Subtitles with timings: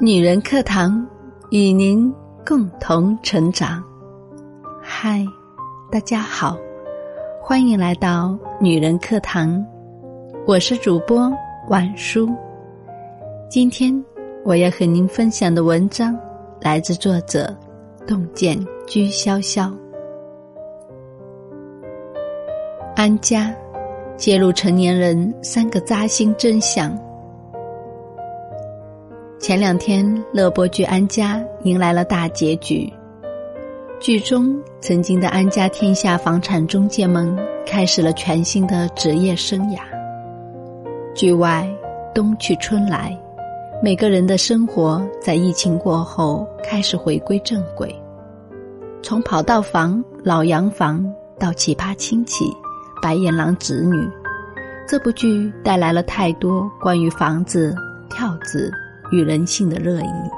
[0.00, 1.06] 女人课堂
[1.50, 2.12] 与您
[2.44, 3.82] 共同成长。
[4.82, 5.24] 嗨，
[5.92, 6.56] 大家好，
[7.40, 9.64] 欢迎来到女人课堂，
[10.44, 11.32] 我是主播
[11.68, 12.28] 婉舒。
[13.48, 13.94] 今天
[14.44, 16.18] 我要和您分享的文章
[16.60, 17.56] 来自作者
[18.04, 18.58] 洞见
[18.88, 19.81] 居潇潇。
[22.94, 23.54] 安家
[24.18, 26.96] 揭露成年人三个扎心真相。
[29.40, 32.92] 前两天，乐播剧《安家》迎来了大结局。
[33.98, 37.34] 剧中曾经的安家天下房产中介们
[37.64, 39.78] 开始了全新的职业生涯。
[41.14, 41.66] 剧外，
[42.14, 43.18] 冬去春来，
[43.82, 47.94] 每个人的生活在疫情过后开始回归正轨。
[49.02, 51.04] 从跑道房、老洋房
[51.38, 52.44] 到奇葩亲戚、
[53.02, 54.08] 白眼狼子女，
[54.88, 57.74] 这部剧带来了太多关于房子、
[58.08, 58.72] 跳子。
[59.10, 60.30] 与人性的热议，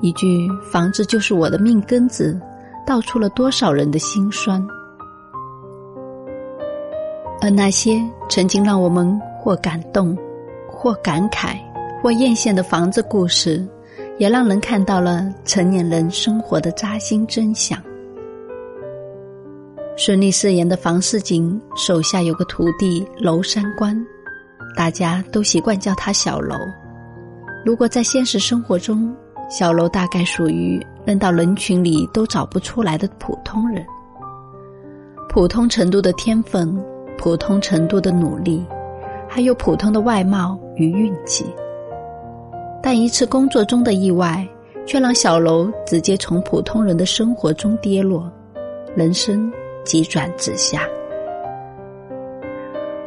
[0.00, 2.40] 一句“房子就是我的命根子”，
[2.86, 4.64] 道出了多少人的心酸。
[7.40, 10.16] 而那些曾经让我们或感动、
[10.70, 11.56] 或感慨、
[12.00, 13.66] 或艳羡的房子故事，
[14.16, 17.76] 也让人看到了成年人生活的扎心真相。
[19.98, 23.98] 顺利饰演的房似锦手下有个徒弟娄三官，
[24.76, 26.54] 大家都习惯叫他小楼。
[27.64, 29.16] 如果在现实生活中，
[29.48, 33.82] 小楼大概属于扔到人群里都找不出来的普通人。
[35.30, 36.78] 普通程度的天分，
[37.16, 38.62] 普通程度的努力，
[39.26, 41.46] 还有普通的外貌与运气。
[42.82, 44.46] 但一次工作中的意外，
[44.84, 48.30] 却让小楼直接从普通人的生活中跌落，
[48.94, 49.50] 人生
[49.86, 50.82] 急转直下。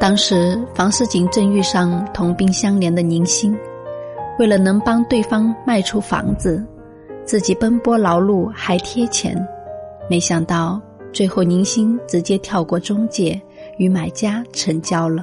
[0.00, 3.56] 当时房世锦正遇上同病相怜的宁心。
[4.38, 6.64] 为了能帮对方卖出房子，
[7.26, 9.36] 自己奔波劳碌还贴钱，
[10.08, 10.80] 没想到
[11.12, 13.38] 最后宁心直接跳过中介
[13.76, 15.22] 与买家成交了。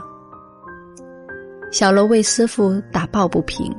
[1.72, 3.76] 小楼为师傅打抱不平，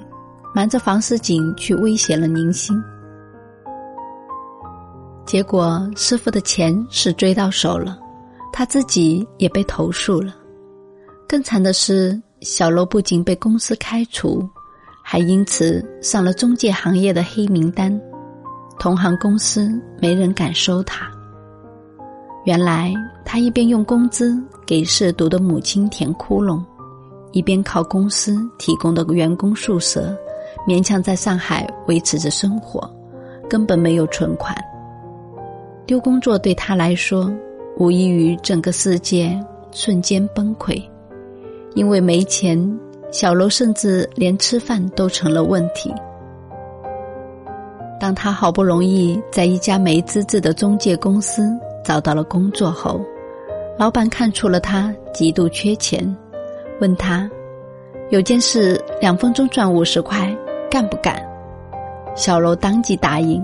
[0.52, 2.76] 瞒着房世锦去威胁了宁心，
[5.28, 7.98] 结果师傅的钱是追到手了，
[8.50, 10.34] 他自己也被投诉了。
[11.28, 14.48] 更惨的是，小楼不仅被公司开除。
[15.02, 18.00] 还因此上了中介行业的黑名单，
[18.78, 21.06] 同行公司没人敢收他。
[22.46, 24.34] 原来他一边用工资
[24.64, 26.64] 给涉毒的母亲填窟窿，
[27.32, 30.16] 一边靠公司提供的员工宿舍
[30.66, 32.90] 勉强在上海维持着生活，
[33.46, 34.56] 根本没有存款。
[35.88, 37.32] 丢工作对他来说，
[37.78, 39.34] 无异于整个世界
[39.72, 40.78] 瞬间崩溃，
[41.74, 42.78] 因为没钱。
[43.10, 45.90] 小楼甚至连吃饭都成了问题。
[47.98, 53.00] 当他好不容易在一家没资质的中介公司找到了工作后，
[53.78, 56.14] 老板看出了他极度缺钱，
[56.82, 57.30] 问他
[58.12, 60.36] ：“有件事两分钟赚五十块，
[60.70, 61.18] 干不干？”
[62.14, 63.42] 小楼当即答应。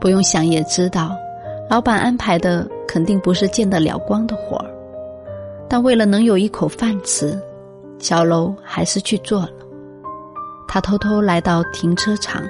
[0.00, 1.16] 不用想也知道，
[1.68, 4.70] 老板安排的肯定不是见得了光的活儿，
[5.68, 7.38] 但为了能有一口饭吃。
[7.98, 9.50] 小楼还是去做了。
[10.66, 12.42] 他偷偷来到停车场，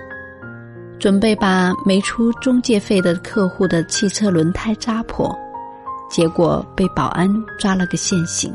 [0.97, 5.37] 准备把没出中介费的客户的汽车轮胎扎破，
[6.09, 7.29] 结果被保安
[7.59, 8.55] 抓了个现行。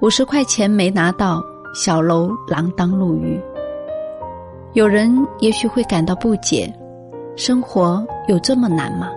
[0.00, 1.40] 五十块钱没拿到，
[1.74, 3.40] 小楼锒铛入狱。
[4.72, 6.72] 有人也许会感到不解：
[7.38, 9.12] 生活有这么难吗？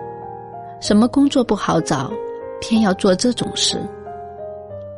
[0.80, 2.08] 什么工作不好找，
[2.60, 3.76] 偏要做这种事？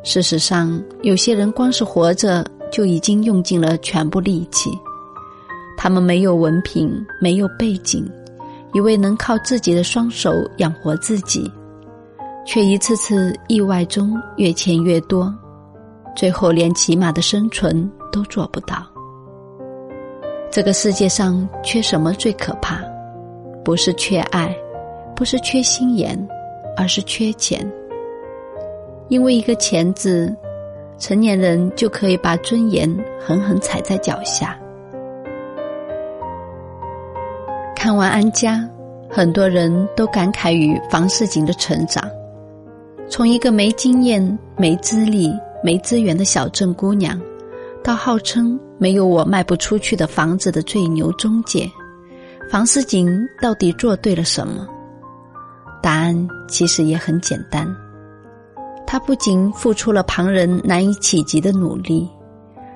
[0.03, 4.69] 事实上，有些人光是活着就已经用尽了全部力气。
[5.75, 8.07] 他们没有文凭，没有背景，
[8.75, 11.51] 以为能靠自己的双手养活自己，
[12.45, 15.33] 却一次次意外中越欠越多，
[16.15, 18.85] 最后连起码的生存都做不到。
[20.51, 22.79] 这个世界上缺什么最可怕？
[23.65, 24.55] 不是缺爱，
[25.15, 26.15] 不是缺心眼，
[26.77, 27.67] 而是缺钱。
[29.07, 30.31] 因为一个“钱”字，
[30.99, 32.87] 成年人就可以把尊严
[33.19, 34.55] 狠狠踩在脚下。
[37.75, 38.57] 看完《安家》，
[39.13, 42.07] 很多人都感慨于房似锦的成长，
[43.09, 45.33] 从一个没经验、没资历、
[45.63, 47.19] 没资源的小镇姑娘，
[47.83, 51.67] 到号称没有我卖不出去的房子的最牛中介，
[52.49, 54.67] 房思锦到底做对了什么？
[55.81, 57.67] 答案其实也很简单。
[58.87, 62.07] 他不仅付出了旁人难以企及的努力，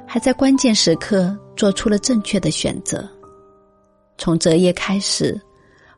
[0.08, 3.08] 还在关键时刻做出了正确的选择。
[4.18, 5.40] 从择业开始，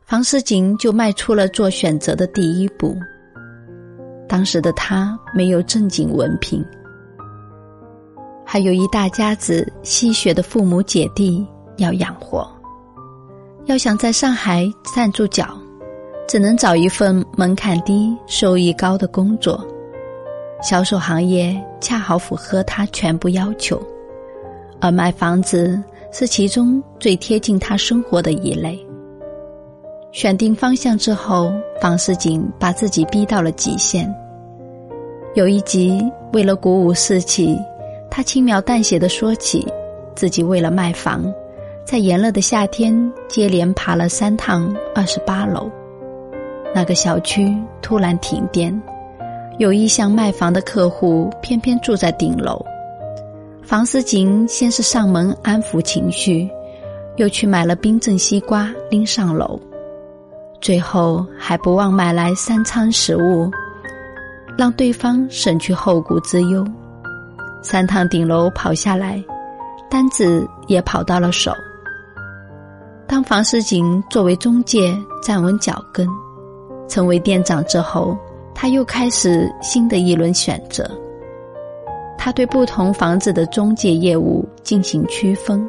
[0.04, 2.94] 房思锦就迈出了做选择的第一步。
[4.28, 6.62] 当时的他没有正经文凭，
[8.44, 11.46] 还有一大家子吸血的父母姐弟
[11.78, 12.48] 要养活，
[13.66, 15.56] 要想在上海站住脚，
[16.26, 19.64] 只能找一份门槛低、收益高的工作。
[20.60, 23.80] 销售行业恰好符合他全部要求，
[24.80, 25.80] 而卖房子
[26.12, 28.78] 是其中最贴近他生活的一类。
[30.10, 34.12] 选定方向之后，房世锦把自己逼到了极限。
[35.34, 37.56] 有一集，为了鼓舞士气，
[38.10, 39.66] 他轻描淡写的说起
[40.14, 41.32] 自己为了卖房，
[41.84, 45.70] 在炎热的夏天接连爬了三趟二十八楼。
[46.74, 48.80] 那个小区突然停电。
[49.58, 52.64] 有意向卖房的客户偏偏住在顶楼，
[53.62, 56.48] 房思锦先是上门安抚情绪，
[57.16, 59.60] 又去买了冰镇西瓜拎上楼，
[60.58, 63.50] 最后还不忘买来三餐食物，
[64.56, 66.66] 让对方省去后顾之忧。
[67.62, 69.22] 三趟顶楼跑下来，
[69.90, 71.52] 单子也跑到了手。
[73.12, 76.08] 当房思锦作为中介站稳脚跟，
[76.88, 78.16] 成为店长之后。
[78.54, 80.90] 他又开始新的一轮选择。
[82.16, 85.68] 他对不同房子的中介业务进行区分，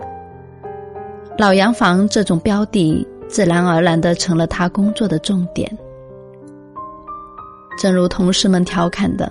[1.37, 5.69] 老洋房这种标的自然而然的成了他工作的重点。
[7.77, 9.29] 正如同事们调侃的，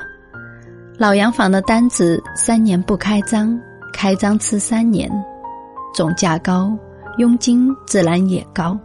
[0.99, 3.59] 老洋房的单子三年不开张，
[3.91, 5.11] 开张吃三年，
[5.95, 6.77] 总价高，
[7.19, 8.79] 佣金自然也高，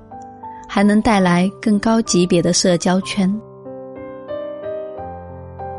[0.68, 3.34] 还能带来更高级别的社交圈。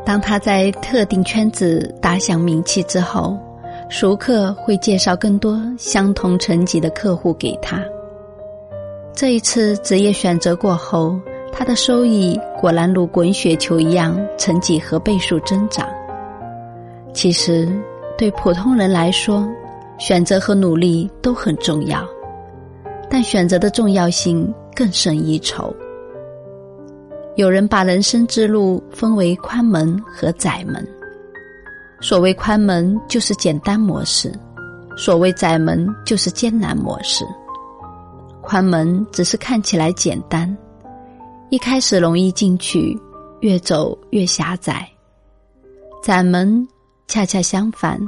[0.05, 3.37] 当他在特定圈子打响名气之后，
[3.89, 7.79] 熟客会介绍更多相同层级的客户给他。
[9.13, 11.15] 这一次职业选择过后，
[11.51, 15.87] 他的收益果然如滚雪球一样呈几何倍数增长。
[17.13, 17.67] 其实，
[18.17, 19.47] 对普通人来说，
[19.99, 22.03] 选择和努力都很重要，
[23.09, 25.75] 但选择的重要性更胜一筹。
[27.35, 30.85] 有人把人生之路分为宽门和窄门。
[32.01, 34.31] 所谓宽门就是简单模式，
[34.95, 37.25] 所谓窄门就是艰难模式。
[38.41, 40.57] 宽门只是看起来简单，
[41.49, 42.97] 一开始容易进去，
[43.41, 44.75] 越走越狭窄；
[46.01, 46.65] 窄门
[47.07, 47.99] 恰恰相反，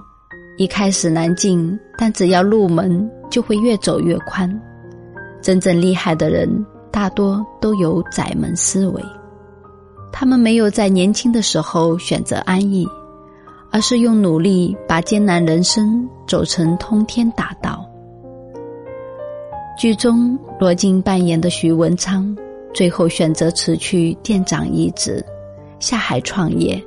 [0.57, 4.50] 一开始难进，但只要入门，就会越走越宽。
[5.41, 9.03] 真正厉害的人，大多都有窄门思维。
[10.11, 12.88] 他们没有在年轻的时候选择安逸，
[13.71, 17.85] 而是用努力把艰难人生走成通天大道。
[19.77, 22.35] 剧中罗晋扮演的徐文昌，
[22.73, 25.25] 最后选择辞去店长一职，
[25.79, 26.79] 下海创业。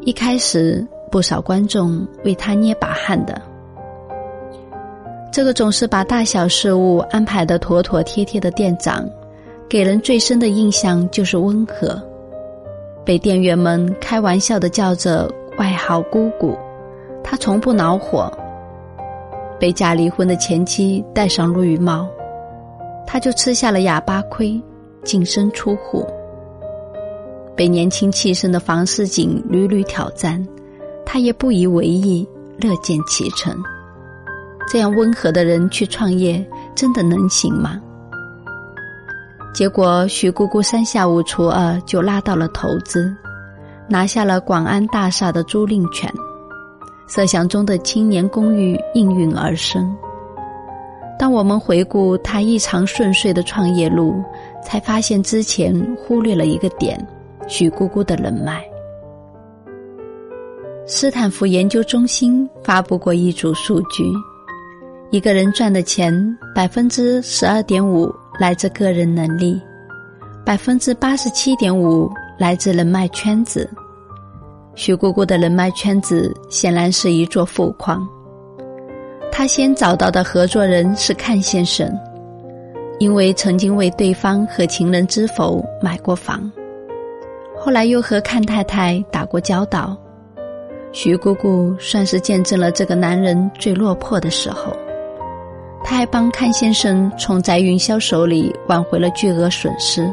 [0.00, 3.40] 一开始，不少观众为他捏把汗的。
[5.32, 9.06] 这个总是把大小事务安排的妥妥帖帖的店长，
[9.68, 12.00] 给人最深的印象就是温和。
[13.04, 16.56] 被店员们开玩笑的叫着外号“姑姑”，
[17.22, 18.32] 他从不恼火。
[19.60, 22.08] 被假离婚的前妻戴上绿帽，
[23.06, 24.60] 他就吃下了哑巴亏，
[25.04, 26.06] 净身出户。
[27.54, 30.46] 被年轻气盛的房似锦屡屡挑战，
[31.04, 32.26] 他也不以为意，
[32.58, 33.54] 乐见其成。
[34.68, 36.44] 这样温和的人去创业，
[36.74, 37.80] 真的能行吗？
[39.54, 43.14] 结果，许姑姑三下五除二就拉到了投资，
[43.88, 46.12] 拿下了广安大厦的租赁权，
[47.08, 49.96] 设想中的青年公寓应运而生。
[51.18, 54.22] 当我们回顾他异常顺遂的创业路，
[54.62, 57.02] 才发现之前忽略了一个点：
[57.48, 58.62] 许姑姑的人脉。
[60.86, 64.04] 斯坦福研究中心发布过一组数据：
[65.10, 68.14] 一个人赚的钱，百分之十二点五。
[68.38, 69.58] 来自个人能力，
[70.44, 73.66] 百分之八十七点五来自人脉圈子。
[74.74, 78.06] 徐姑姑的人脉圈子显然是一座富矿。
[79.32, 81.90] 她先找到的合作人是阚先生，
[82.98, 86.52] 因为曾经为对方和情人知否买过房，
[87.56, 89.96] 后来又和阚太太打过交道。
[90.92, 94.76] 徐姑姑算是见证了这个男人最落魄的时候。
[95.88, 100.12] 他还帮阚先生从翟云霄手里挽回了巨额损失，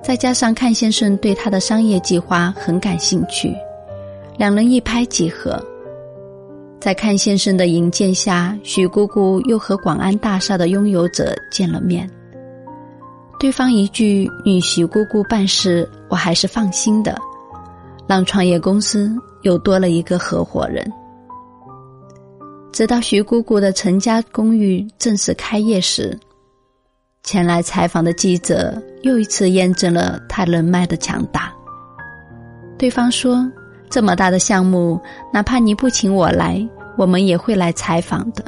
[0.00, 3.52] 再加上阚先生对他的商业计划很感兴趣，
[4.38, 5.60] 两人一拍即合。
[6.80, 12.08] 在阚先生的引荐下，许姑姑又和广安大厦的拥有者见了面。
[13.40, 17.18] 对方一句“女许姑姑办事，我还是放心的”，
[18.06, 19.12] 让创业公司
[19.42, 20.88] 又多了一个合伙人。
[22.72, 26.18] 直到徐姑姑的陈家公寓正式开业时，
[27.22, 31.52] 前来采访的记者又一次验证了他人脉的强大。
[32.78, 33.50] 对方说
[33.88, 35.00] ：“这么大的项目，
[35.32, 36.66] 哪怕你不请我来。”
[36.98, 38.42] 我们也会来采访的。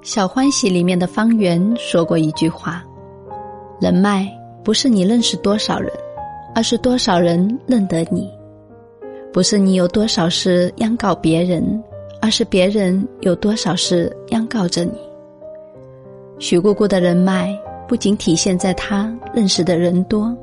[0.00, 2.84] 小欢喜里面的方圆说过一句话
[3.82, 4.28] ：“人脉
[4.62, 5.92] 不是你认识多少人，
[6.54, 8.30] 而是多少人认得你；
[9.32, 11.82] 不是你有多少事央告别人，
[12.20, 14.92] 而是别人有多少事央告着你。”
[16.38, 17.56] 许姑姑的人脉
[17.88, 20.36] 不仅体现在她认识的人多，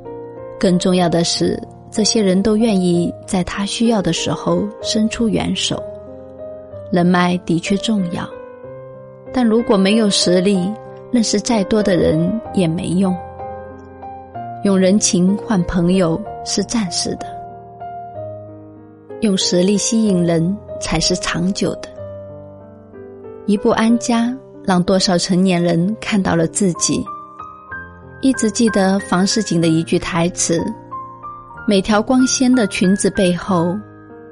[0.59, 1.61] 更重要的是。
[1.91, 5.81] 这些人都愿意在他需要的时候伸出援手，
[6.91, 8.29] 人脉的确重要，
[9.33, 10.71] 但如果没有实力，
[11.11, 13.17] 认识再多的人也没用。
[14.63, 17.25] 用人情换朋友是暂时的，
[19.21, 21.89] 用实力吸引人才是长久的。
[23.45, 24.25] 一部《安家》
[24.63, 27.03] 让多少成年人看到了自己。
[28.21, 30.61] 一直记得房世锦的一句台词。
[31.67, 33.77] 每条光鲜的裙子背后，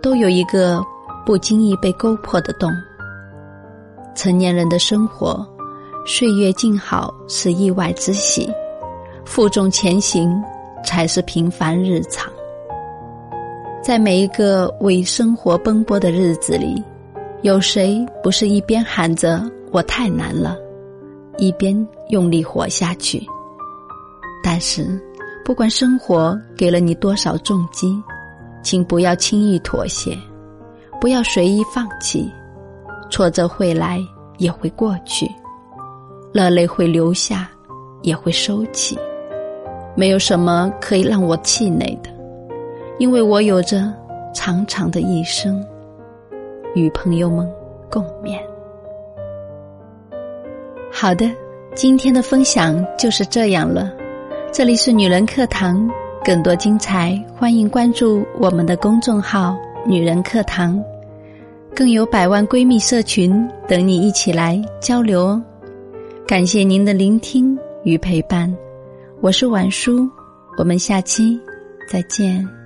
[0.02, 0.82] 都有一个
[1.26, 2.72] 不经意被勾破的洞。
[4.16, 5.46] 成年人的生活，
[6.06, 8.50] 岁月静好是意外之喜，
[9.26, 10.42] 负重前行
[10.84, 12.32] 才是平凡日常。
[13.88, 16.84] 在每一个为生活奔波的日子里，
[17.42, 19.42] 有谁不是一边喊着
[19.72, 20.58] “我太难了”，
[21.40, 23.26] 一边用力活下去？
[24.44, 25.02] 但是。
[25.46, 27.88] 不管生活给了你多少重击，
[28.62, 30.14] 请不要轻易妥协，
[31.00, 32.30] 不要随意放弃。
[33.10, 34.02] 挫折会来，
[34.38, 35.26] 也会过去；
[36.34, 37.50] 热泪会流下，
[38.02, 39.00] 也会收起。
[39.96, 42.10] 没有什么可以让我气馁的，
[43.00, 43.94] 因为我有着
[44.34, 45.64] 长长的一生，
[46.74, 47.48] 与朋友们
[47.92, 48.40] 共勉。
[50.92, 51.30] 好的，
[51.76, 53.94] 今天的分享就是这样了。
[54.52, 55.88] 这里是女人课堂，
[56.24, 60.84] 更多精彩，欢迎关注我们的公众号“女人课堂”，
[61.76, 65.44] 更有百万闺蜜社群等你一起来交流哦。
[66.26, 68.52] 感谢您的聆听与陪伴，
[69.22, 70.10] 我是晚叔，
[70.58, 71.40] 我们下期
[71.88, 72.57] 再见。